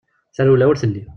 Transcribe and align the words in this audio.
Tarewla 0.35 0.65
ur 0.71 0.75
telli. 0.81 1.03